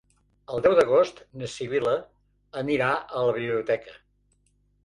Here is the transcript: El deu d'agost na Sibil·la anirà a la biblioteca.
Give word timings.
El 0.53 0.63
deu 0.67 0.77
d'agost 0.79 1.19
na 1.41 1.49
Sibil·la 1.57 1.93
anirà 2.65 2.91
a 2.97 3.23
la 3.29 3.37
biblioteca. 3.39 3.95